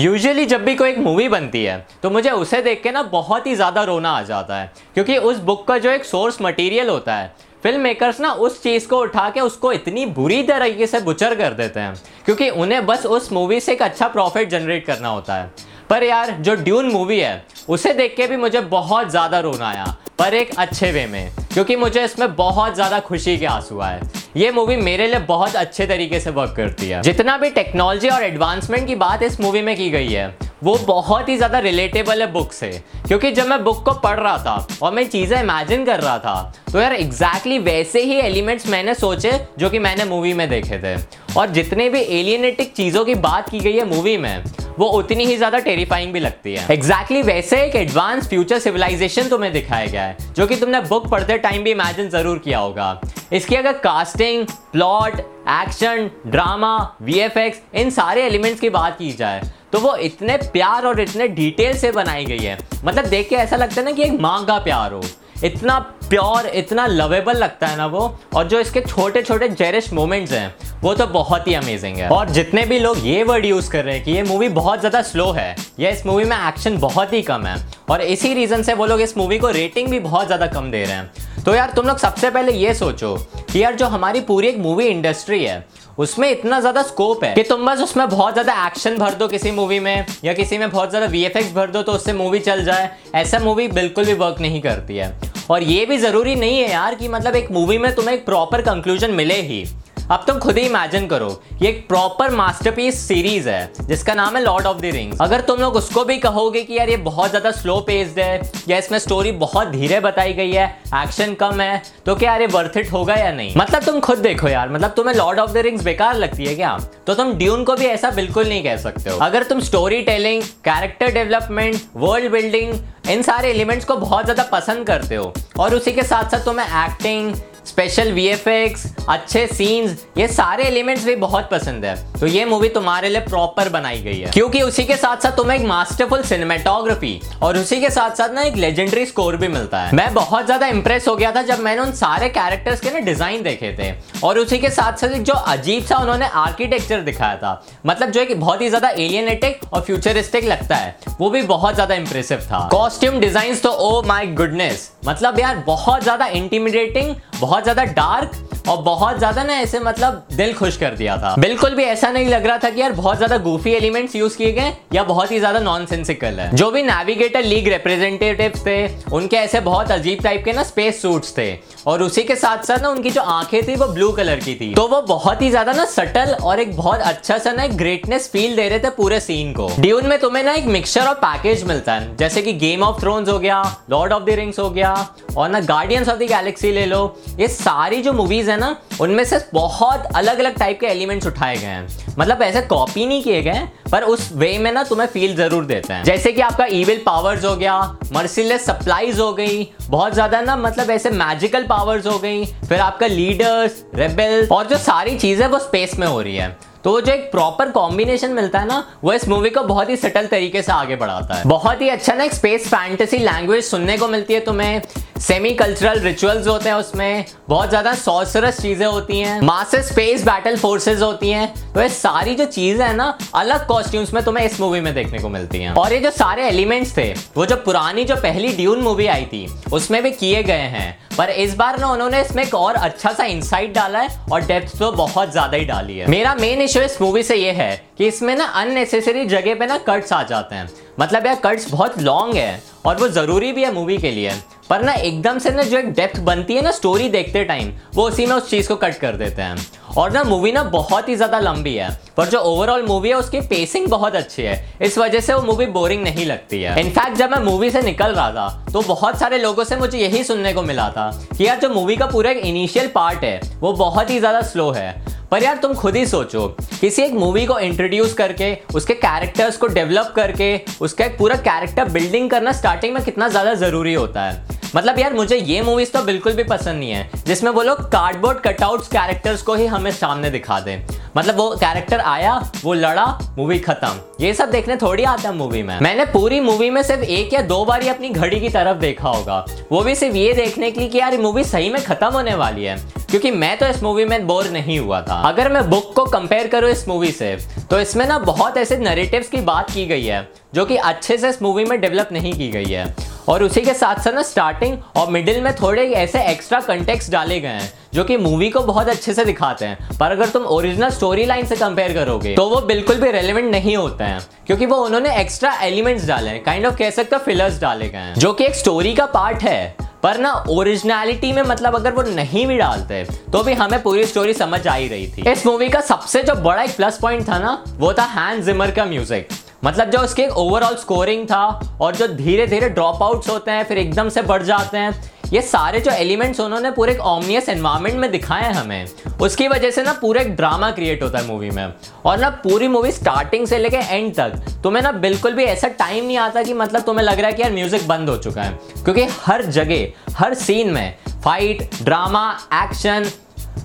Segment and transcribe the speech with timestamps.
[0.00, 3.46] Usually जब भी कोई एक मूवी बनती है तो मुझे उसे देख के ना बहुत
[3.46, 7.14] ही ज़्यादा रोना आ जाता है। क्योंकि उस बुक का जो एक सोर्स मटेरियल होता
[7.14, 11.34] है फ़िल्म मेकर्स ना उस चीज़ को उठा के उसको इतनी बुरी तरीके से बुचर
[11.34, 11.94] कर देते हैं।
[12.24, 15.50] क्योंकि उन्हें बस उस मूवी से एक अच्छा प्रॉफिट जनरेट करना होता है।
[15.90, 19.94] पर यार, जो ड्यून मूवी है, उसे देख के भी मुझे बहुत ज़्यादा रोना आया।
[20.20, 24.00] पर एक अच्छे वे में, क्योंकि मुझे इसमें बहुत ज़्यादा खुशी के आँसू आए।
[24.36, 28.22] ये मूवी मेरे लिए बहुत अच्छे तरीके से वर्क करती है। जितना भी टेक्नोलॉजी और
[28.24, 32.30] एडवांसमेंट की बात इस मूवी में की गई है, वो बहुत ही ज़्यादा रिलेटेबल है
[32.32, 32.70] बुक से।
[33.06, 36.52] क्योंकि जब मैं बुक को पढ़ रहा था और मैं चीज़ें इमेजिन कर रहा था
[36.72, 40.78] तो यार एग्जैक्टली exactly वैसे ही एलिमेंट्स मैंने सोचे, जो कि मैंने मूवी में देखे
[40.78, 40.96] थे।
[41.36, 44.44] और जितने भी एलियनेटिक चीज़ों की बात की गई है मूवी में,
[44.78, 49.28] वो उतनी ही ज़्यादा टेरिफाइंग भी लगती है। एग्जैक्टली exactly वैसे एक एडवांस फ्यूचर सिविलाइजेशन
[49.28, 53.00] तुम्हें दिखाया गया है, जो कि तुमने बुक पढ़ते टाइम भी इमेजिन ज़रूर किया होगा।
[53.32, 59.78] इसकी अगर casting plot action drama VFX इन सारे एलिमेंट्स की बात की जाए तो
[59.80, 63.80] वो इतने प्यार और इतने डिटेल से बनाई गई है। मतलब देख के ऐसा लगता
[63.80, 65.02] है ना कि एक माँ का प्यार हो।
[65.44, 68.00] इतना प्योर, इतना लवेबल लगता है ना वो,
[68.34, 72.30] और जो इसके छोटे छोटे जेरिश मोमेंट्स हैं, वो तो बहुत ही अमेजिंग है। और
[72.30, 75.30] जितने भी लोग ये वर्ड यूज़ कर रहे हैं कि ये मूवी बहुत ज़्यादा स्लो
[75.32, 77.56] है, या इस मूवी में एक्शन बहुत ही कम है,
[77.90, 80.84] और इसी रीज़न से वो लोग इस मूवी को रेटिंग भी बहुत ज़्यादा कम दे
[80.84, 83.16] रहे हैं। तो यार, तुम लोग सबसे पहले ये सोचो
[83.52, 85.64] कि यार, जो हमारी पूरी एक मूवी इंडस्ट्री है,
[85.98, 89.50] उसमें इतना ज़्यादा स्कोप है कि तुम बस उसमें बहुत ज़्यादा एक्शन भर दो किसी
[89.50, 92.90] मूवी में, या किसी में बहुत ज़्यादा वीएफएक्स भर दो तो उससे मूवी चल जाए,
[93.14, 96.94] ऐसा मूवी बिल्कुल भी वर्क नहीं करती है। और ये भी ज़रूरी नहीं है यार
[96.94, 99.64] कि मतलब एक मूवी में तुम्हें एक प्रॉपर कंक्लूजन मिले ही।
[100.10, 101.28] अब तुम खुद ही इमेजिन करो,
[101.62, 105.60] ये एक प्रॉपर मास्टरपीस सीरीज़ है, जिसका नाम है लॉर्ड ऑफ़ द रिंग्स अगर तुम
[105.60, 109.32] लोग उसको भी कहोगे कि यार ये बहुत ज़्यादा स्लो पेस्ड है, या इसमें स्टोरी
[109.34, 113.14] बहुत धीरे बताई गई है एक्शन कम है तो क्या यार ये वर्थ इट होगा
[113.14, 113.54] या नहीं?
[113.56, 116.76] मतलब तुम खुद देखो यार मतलब तुम्हें लॉर्ड ऑफ़ द रिंग्स बेकार लगती है क्या?
[117.06, 120.42] तो तुम ड्यून को भी ऐसा बिल्कुल नहीं कह सकते हो। अगर तुम story telling
[120.64, 122.74] character development world building
[123.10, 126.66] इन सारे एलिमेंट्स को बहुत ज़्यादा पसंद करते हो। और उसी के साथ साथ तुम्हें
[126.84, 127.34] एक्टिंग
[127.66, 133.08] स्पेशल वीएफएक्स अच्छे सीन्स ये सारे एलिमेंट्स भी बहुत पसंद है। तो ये मूवी तुम्हारे
[133.08, 137.58] लिए प्रॉपर बनाई गई है। क्योंकि उसी के साथ साथ तुम्हें एक मास्टरफुल सिनेमेटोग्राफी और
[137.58, 141.08] उसी के साथ साथ ना एक लेजेंडरी स्कोर भी मिलता है। मैं बहुत ज़्यादा इंप्रेस
[141.08, 143.92] हो गया था जब मैंने उन सारे कैरेक्टर्स के ना डिज़ाइन देखे थे।
[144.26, 148.38] और उसी के साथ साथ जो अजीब सा उन्होंने आर्किटेक्चर दिखाया था। मतलब जो एक
[148.40, 153.18] बहुत ही ज़्यादा एलियनेटिक और फ्यूचरिस्टिक लगता है, वो भी बहुत ज़्यादा इंप्रेसिव था। कॉस्ट्यूम
[153.20, 159.18] डिज़ाइन तो ओ माई गुडनेस मतलब यार बहुत ज़्यादा इंटीमिडेटिंग बहुत ज़्यादा डार्क और बहुत
[159.18, 162.58] ज़्यादा ना ऐसे मतलब दिल खुश कर दिया था। बिल्कुल भी ऐसा नहीं लग रहा
[162.58, 165.86] था कि यार बहुत ज़्यादा गुफी एलिमेंट्स यूज़ किए गए या बहुत ही ज़्यादा नॉन
[165.90, 168.76] है। जो भी नेविगेटर लीग रिप्रेजेंटेटिव थे,
[169.08, 171.50] उनके ऐसे बहुत अजीब टाइप के ना स्पेस सूट्स थे।
[171.86, 174.72] और उसी के साथ साथ ना उनकी जो आँखें थी वो ब्लू कलर की थी।
[174.74, 178.28] तो वो बहुत ही ज़्यादा ना सटल और एक बहुत अच्छा सा ना एक ग्रेटनेस
[178.32, 181.64] फील दे रहे थे पूरे सीन को। ड्यून में तुम्हें ना एक मिक्सचर और पैकेज
[181.64, 184.94] मिलता है। जैसे कि गेम ऑफ़ थ्रोन्स हो गया लॉर्ड ऑफ़ द रिंग्स हो गया,
[185.36, 187.02] और ना गार्डियंस ऑफ़ द गैलेक्सी ले लो।
[187.38, 191.56] ये सारी जो मूवीज़ है ना, उनमें से बहुत अलग अलग टाइप के एलिमेंट्स उठाए
[191.56, 195.34] गए हैं। मतलब ऐसे कॉपी नहीं किए गए, पर उस वे में ना तुम्हें फील
[195.36, 197.80] ज़रूर देते हैं। जैसे कि आपका इविल पावर्स हो गया
[198.12, 203.06] मर्सीलेस सप्लाईज हो गई, बहुत ज़्यादा ना मतलब ऐसे मैजिकल पावर्स हो गई, फिर आपका
[203.06, 207.30] लीडर्स रेबल और जो सारी चीज़ें वो स्पेस में हो रही है। तो जो एक
[207.32, 210.96] प्रॉपर कॉम्बिनेशन मिलता है ना, वो इस मूवी को बहुत ही सटल तरीके से आगे
[210.96, 214.80] बढ़ाता है। बहुत ही अच्छा ना एक स्पेस फैंटेसी लैंग्वेज सुनने को मिलती है तुम्हें।
[215.20, 220.56] सेमी कल्चरल रिचुअल्स होते हैं उसमें। बहुत ज़्यादा सॉसरस चीज़ें होती हैं। मासे स्पेस बैटल
[220.56, 224.60] फोर्सेज होती हैं। तो ये सारी जो चीज़ें हैं ना, अलग कॉस्ट्यूम्स में तुम्हें इस
[224.60, 228.04] मूवी में देखने को मिलती हैं। और ये जो सारे एलिमेंट्स थे, वो जो पुरानी,
[228.04, 231.88] जो पहली ड्यून मूवी आई थी, उसमें भी किए गए हैं। पर इस बार ना
[231.88, 235.64] उन्होंने इसमें एक और अच्छा सा इंसाइट डाला है और डेप्थ तो बहुत ज़्यादा ही
[235.64, 237.70] डाली है। मेरा मेन इशू इस मूवी से ये है
[238.00, 240.68] कि इसमें ना अननेसेसरी जगह पे ना कट्स आ जाते हैं।
[241.00, 244.32] मतलब यार कट्स बहुत लॉन्ग है और वो ज़रूरी भी है मूवी के लिए।
[244.70, 248.06] पर ना एकदम से ना जो एक डेप्थ बनती है ना स्टोरी देखते टाइम वो
[248.08, 249.56] उसी में उस चीज़ को कट कर देते हैं।
[249.96, 253.40] और ना मूवी ना बहुत ही ज़्यादा लंबी है, पर जो ओवरऑल मूवी है, उसकी
[253.42, 257.30] पेसिंग बहुत अच्छी है। इस वजह से वो मूवी बोरिंग नहीं लगती है। इनफैक्ट जब
[257.30, 260.62] मैं मूवी से निकल रहा था तो बहुत सारे लोगों से मुझे यही सुनने को
[260.62, 264.18] मिला था कि यार, जो मूवी का पूरा एक इनिशियल पार्ट है, वो बहुत ही
[264.18, 266.46] ज़्यादा स्लो है। पर यार तुम खुद ही सोचो,
[266.80, 271.88] किसी एक मूवी को इंट्रोड्यूस करके, उसके कैरेक्टर्स को डेवलप करके, उसका एक पूरा कैरेक्टर
[271.88, 276.02] बिल्डिंग करना स्टार्टिंग में कितना ज़्यादा ज़रूरी होता है। मतलब यार मुझे ये मूवीज़ तो
[276.02, 280.30] बिल्कुल भी पसंद नहीं है, जिसमें वो लोग कार्डबोर्ड कटआउट्स कैरेक्टर्स को ही हमें सामने
[280.30, 280.86] दिखा दें।
[281.16, 282.34] मतलब वो कैरेक्टर आया,
[282.64, 283.06] वो लड़ा
[283.38, 287.02] मूवी खत्म। ये सब देखने थोड़ी आता है मूवी में। मैंने पूरी मूवी में सिर्फ़
[287.02, 290.32] एक या दो बार ही अपनी घड़ी की तरफ़ देखा होगा। वो भी सिर्फ़ ये
[290.34, 292.78] देखने के लिए कि यार मूवी सही में खत्म होने वाली है।
[293.10, 296.46] क्योंकि मैं तो इस मूवी में बोर नहीं हुआ था। अगर मैं बुक को कंपेयर
[296.48, 297.36] करूँ इस मूवी से
[297.70, 301.28] तो इसमें ना बहुत ऐसे नरेटिव्स की बात की गई है, जो कि अच्छे से
[301.28, 302.94] इस मूवी में डेवलप नहीं की गई है।
[303.28, 307.40] और उसी के साथ साथ ना स्टार्टिंग और मिडिल में थोड़े ऐसे एक्स्ट्रा कंटेक्स डाले
[307.40, 310.90] गए हैं, जो कि मूवी को बहुत अच्छे से दिखाते हैं। पर अगर तुम ओरिजिनल
[310.90, 314.76] स्टोरी लाइन से कंपेयर करोगे तो वो बिल्कुल भी रेलिवेंट नहीं होते हैं, क्योंकि वो
[314.76, 318.44] उन्होंने एक्स्ट्रा एलिमेंट्स डाले हैं काइंड ऑफ़ कह सकते फिलर्स डाले गए हैं, जो कि
[318.44, 323.04] एक स्टोरी का पार्ट है। पर ना ओरिजिनलिटी में मतलब अगर वो नहीं भी डालते
[323.32, 326.34] तो भी हमें पूरी स्टोरी समझ आ ही रही थी। इस मूवी का सबसे जो
[326.36, 329.28] बड़ा एक प्लस पॉइंट था ना, वो था हैंड जिमर का म्यूज़िक
[329.64, 331.46] मतलब जो उसके ओवरऑल स्कोरिंग था,
[331.80, 335.40] और जो धीरे धीरे ड्रॉप आउट्स होते हैं, फिर एकदम से बढ़ जाते हैं ये
[335.42, 338.86] सारे जो एलिमेंट्स उन्होंने पूरे एक ऑमनियस एनवायरमेंट में दिखाए हैं हमें,
[339.20, 341.72] उसकी वजह से ना पूरा एक ड्रामा क्रिएट होता है मूवी में।
[342.04, 344.32] और ना पूरी मूवी स्टार्टिंग से लेके एंड तक,
[344.62, 347.42] तुम्हें ना बिल्कुल भी ऐसा टाइम नहीं आता कि मतलब तुम्हें लग रहा है कि
[347.42, 349.86] यार म्यूज़िक बंद हो चुका है। क्योंकि हर जगह,
[350.16, 350.94] हर सीन में
[351.24, 353.10] फाइट ड्रामा एक्शन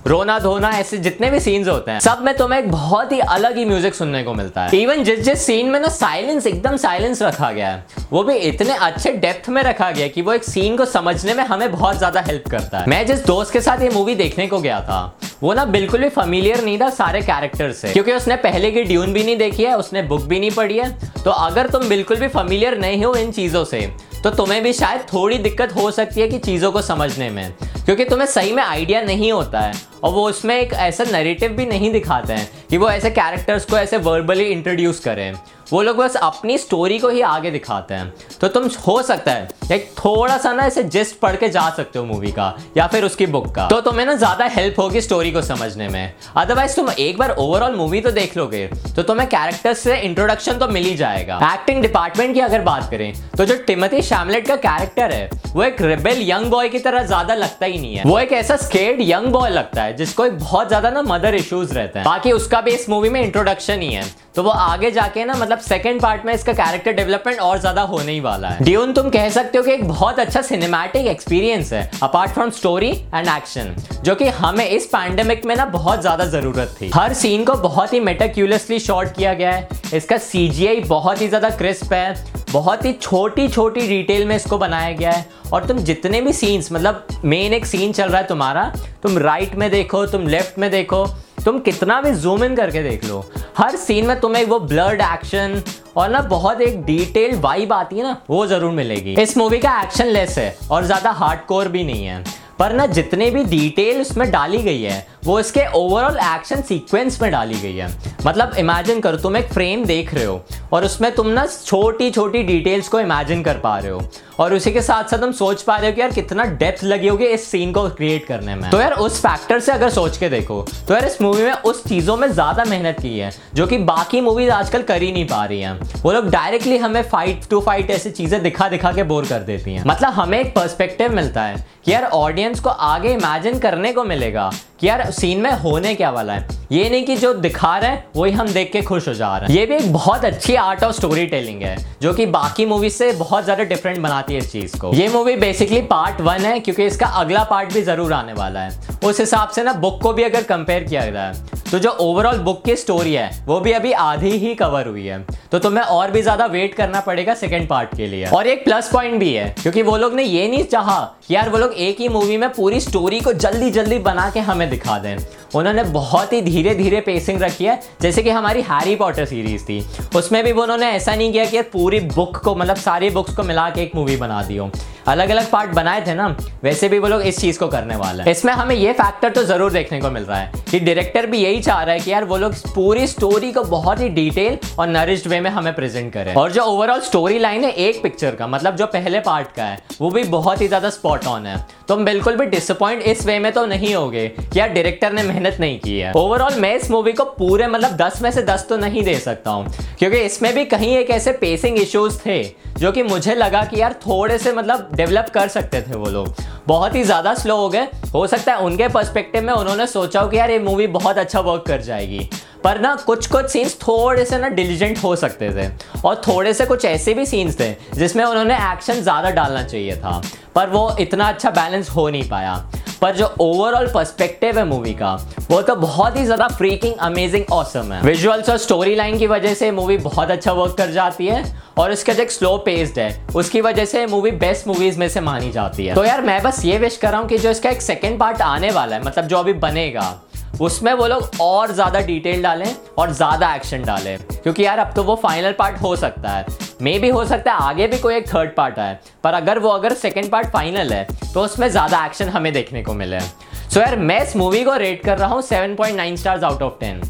[0.06, 3.56] रोना धोना, ऐसे जितने भी सीन्स होते हैं, सब में तुम्हें एक बहुत ही अलग
[3.56, 7.22] ही म्यूज़िक सुनने को मिलता है। इवन जिस जिस सीन में ना साइलेंस एकदम साइलेंस
[7.22, 10.76] रखा गया है, वो भी इतने अच्छे डेप्थ में रखा गया कि वो एक सीन
[10.76, 13.88] को समझने में हमें बहुत ज़्यादा हेल्प करता है। मैं जिस दोस्त के साथ ये
[13.90, 17.92] मूवी देखने को गया था, वो ना बिल्कुल भी फैमिलियर नहीं था सारे कैरेक्टर से,
[17.92, 20.90] क्योंकि उसने पहले की ड्यून भी नहीं देखी है, उसने बुक भी नहीं पढ़ी है।
[21.16, 23.88] तो अगर तुम बिल्कुल भी फैमिलियर नहीं हो इन चीज़ों से
[24.24, 27.52] तो तुम्हें भी शायद थोड़ी दिक्कत हो सकती है कि चीज़ों को समझने में।
[27.86, 29.74] क्योंकि तुम्हें सही में आइडिया नहीं होता है।
[30.04, 33.78] और वो उसमें एक ऐसा नरेटिव भी नहीं दिखाते हैं कि वो ऐसे कैरेक्टर्स को
[33.78, 35.32] ऐसे वर्बली इंट्रोड्यूस करें।
[35.66, 39.48] वो लोग बस अपनी स्टोरी को ही आगे दिखाते हैं। तो तुम हो सकता है
[39.72, 43.04] एक थोड़ा सा ना इसे जिस्ट पढ़ के जा सकते हो मूवी का, या फिर
[43.04, 46.90] उसकी बुक का। तो तुम्हें ना ज़्यादा हेल्प होगी स्टोरी को समझने में। अदरवाइज़ तुम
[46.90, 48.66] एक बार ओवरऑल मूवी तो देख लोगे
[48.96, 53.12] तो तुम्हें कैरेक्टर्स से इंट्रोडक्शन तो मिल ही जाएगा। एक्टिंग डिपार्टमेंट की अगर बात करें
[53.36, 57.34] तो जो टिमथी शैमलेट का कैरेक्टर है, वो एक रिबेल यंग बॉय की तरह ज़्यादा
[57.34, 60.68] लगता ही नहीं है। वो एक ऐसा स्केर्ड यंग बॉय लगता है, जिसको एक बहुत
[60.68, 64.04] ज़्यादा ना मदर इश्यूज़ रहते हैं। बाकी उसका भी इस मूवी में इंट्रोडक्शन ही है।
[64.34, 68.12] तो वो आगे जाके ना मतलब सेकंड पार्ट में इसका कैरेक्टर डेवलपमेंट और ज़्यादा होने
[68.12, 71.90] ही वाला है। ड्यून तुम कह सकते हो कि एक बहुत अच्छा सिनेमैटिक एक्सपीरियंस है
[72.02, 73.74] apart from story and action
[74.04, 77.92] जो कि हमें इस पैंडेमिक में ना बहुत ज़्यादा ज़रूरत थी। हर सीन को बहुत
[77.92, 82.92] ही मेटाक्यूलसली शॉट किया गया है। इसका सी बहुत ही ज़्यादा क्रिस्प है। बहुत ही
[82.92, 87.54] छोटी छोटी डिटेल में इसको बनाया गया है। और तुम जितने भी सीन्स मतलब मेन
[87.54, 88.72] एक सीन चल रहा है तुम्हारा,
[89.02, 91.04] तुम राइट में देखो, तुम लेफ़्ट में देखो
[91.46, 93.24] तुम कितना भी जूम इन करके देख लो,
[93.58, 95.62] हर सीन में तुम्हें वो ब्लर्ड एक्शन
[95.96, 99.80] और ना बहुत एक डिटेल वाइब आती है ना, वो ज़रूर मिलेगी। इस मूवी का
[99.82, 102.24] एक्शन लेस है और ज़्यादा हार्ड भी नहीं है,
[102.58, 107.30] पर ना जितने भी डिटेल उसमें डाली गई है वो इसके ओवरऑल एक्शन सीक्वेंस में
[107.30, 107.88] डाली गई है।
[108.26, 112.42] मतलब इमेजिन करो, तुम एक फ्रेम देख रहे हो और उसमें तुम ना छोटी छोटी
[112.44, 114.02] डिटेल्स को इमेजिन कर पा रहे हो
[114.40, 117.08] और उसी के साथ साथ तुम सोच पा रहे हो कि यार कितना डेप्थ लगी
[117.08, 120.28] होगी इस सीन को क्रिएट करने में। तो यार उस फैक्टर से अगर सोच के
[120.28, 123.78] देखो तो यार इस मूवी में उस चीज़ों में ज़्यादा मेहनत की है, जो कि
[123.80, 127.60] बाकी मूवीज़ आजकल कर ही नहीं पा रही हैं। वो लोग डायरेक्टली हमें फाइट टू
[127.60, 131.42] फाइट ऐसी चीज़ें दिखा दिखा के बोर कर देती हैं। मतलब हमें एक पर्सपेक्टिव मिलता
[131.42, 134.50] है कि यार ऑडियंस को आगे इमेजिन करने को मिलेगा
[134.80, 136.48] कि यार सीन में होने क्या वाला है?
[136.72, 139.48] ये नहीं कि जो दिखा रहे हैं, वही हम देख के खुश हो जा रहे
[139.48, 142.90] हैं। ये भी एक बहुत अच्छी आर्ट ऑफ़ स्टोरी टेलिंग है, जो कि बाकी मूवी
[142.90, 146.58] से बहुत ज़्यादा डिफरेंट बनाती है इस चीज़ को। ये मूवी बेसिकली पार्ट वन है,
[146.60, 150.12] क्योंकि इसका अगला पार्ट भी ज़रूर आने वाला है। उस हिसाब से ना बुक को
[150.12, 151.34] भी अगर कंपेयर किया जाए
[151.66, 155.24] तो जो ओवरऑल बुक की स्टोरी है, वो भी अभी आधी ही कवर हुई है।
[155.52, 158.90] तो तुम्हें और भी ज़्यादा वेट करना पड़ेगा सेकेंड पार्ट के लिए। और एक प्लस
[158.92, 162.08] पॉइंट भी है, क्योंकि वो लोग ने ये नहीं चाहा यार वो लोग एक ही
[162.08, 165.16] मूवी में पूरी स्टोरी को जल्दी जल्दी बना के हमें दिखा दें।
[165.54, 169.86] उन्होंने बहुत ही धीरे धीरे पेसिंग रखी है, जैसे कि हमारी हैरी पॉटर सीरीज़ थी।
[170.16, 173.68] उसमें भी उन्होंने ऐसा नहीं किया कि पूरी बुक को मतलब सारी बुक्स को मिला
[173.70, 174.70] के एक मूवी बना दी हो।
[175.08, 176.26] अलग अलग पार्ट बनाए थे ना,
[176.62, 179.42] वैसे भी वो लोग इस चीज़ को करने वाले हैं। इसमें हमें ये फैक्टर तो
[179.44, 182.24] ज़रूर देखने को मिल रहा है कि डायरेक्टर भी यही चाह रहा है कि यार
[182.24, 186.34] वो लोग पूरी स्टोरी को बहुत ही डिटेल और नरिश्ड वे में हमें प्रेजेंट करें।
[186.34, 189.78] और जो ओवरऑल स्टोरी लाइन है एक पिक्चर का मतलब जो पहले पार्ट का है,
[190.00, 193.50] वो भी बहुत ही ज़्यादा स्पॉट ऑन है। तुम बिल्कुल भी डिसअपॉइंट इस वे में
[193.52, 197.12] तो नहीं होगे कि यार डायरेक्टर ने मेहनत नहीं की है। ओवरऑल मैं इस मूवी
[197.12, 199.66] को पूरे मतलब 10 में से 10 तो नहीं दे सकता हूँ,
[199.98, 202.42] क्योंकि इसमें भी कहीं एक ऐसे पेसिंग इश्यूज़ थे
[202.78, 206.34] जो कि मुझे लगा कि यार थोड़े से मतलब डेवलप कर सकते थे वो लोग।
[206.66, 210.28] बहुत ही ज़्यादा स्लो हो गए। हो सकता है उनके पर्सपेक्टिव में उन्होंने सोचा हो
[210.28, 212.28] कि यार ये मूवी बहुत अच्छा वर्क कर जाएगी।
[212.64, 215.68] पर ना कुछ कुछ सीन्स थोड़े से ना डिलीजेंट हो सकते थे।
[216.04, 220.20] और थोड़े से कुछ ऐसे भी सीन्स थे, जिसमें उन्होंने एक्शन ज़्यादा डालना चाहिए था।
[220.54, 222.54] पर वो इतना अच्छा बैलेंस हो नहीं पाया।
[223.00, 225.14] पर जो ओवरऑल पर्सपेक्टिव है मूवी का,
[225.50, 229.54] वो तो बहुत ही ज़्यादा फ्रीकिंग अमेजिंग ऑसम है। विजुअल्स और स्टोरी लाइन की वजह
[229.54, 231.44] से मूवी बहुत अच्छा वर्क कर जाती है
[231.78, 235.20] और इसका जो एक स्लो पेस्ड है, उसकी वजह से मूवी बेस्ट मूवीज़ में से
[235.22, 237.70] मानी जाती है। तो यार, मैं बस ये विश कर रहा हूँ कि जो इसका
[237.70, 240.14] एक सेकेंड पार्ट आने वाला है मतलब जो अभी बनेगा,
[240.60, 245.02] उसमें वो लोग और ज़्यादा डिटेल डालें और ज़्यादा एक्शन डालें। क्योंकि यार, अब तो
[245.02, 246.44] वो फाइनल पार्ट हो सकता है।
[246.82, 249.68] मे भी हो सकता है आगे भी कोई एक थर्ड पार्ट है पर अगर वो
[249.70, 253.78] अगर सेकेंड पार्ट फाइनल है तो उसमें ज़्यादा एक्शन हमें देखने को मिले। सो so
[253.78, 257.00] यार, मैं इस मूवी को रेट कर रहा हूँ 7.9 stars out of ten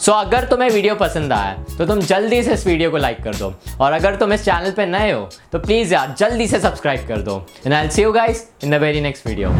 [0.00, 3.34] so अगर तुम्हें वीडियो पसंद आया तो तुम जल्दी से इस वीडियो को लाइक कर
[3.34, 7.06] दो। और अगर तुम इस चैनल पर नए हो तो प्लीज़ यार, जल्दी से सब्सक्राइब
[7.08, 9.50] कर दो। And I see you guys in the very next video